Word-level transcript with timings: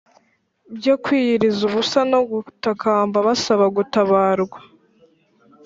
byo 0.77 0.93
kwiyiriza 1.03 1.61
ubusa 1.69 1.99
no 2.11 2.19
gutakamba 2.29 3.17
basaba 3.27 3.65
gutabarwa 3.77 4.57